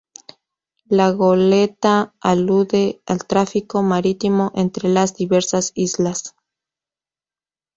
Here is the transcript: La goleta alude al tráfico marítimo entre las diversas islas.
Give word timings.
La 0.97 1.11
goleta 1.11 2.15
alude 2.21 3.03
al 3.05 3.19
tráfico 3.19 3.83
marítimo 3.83 4.51
entre 4.55 4.89
las 4.89 5.13
diversas 5.13 5.73
islas. 5.75 6.35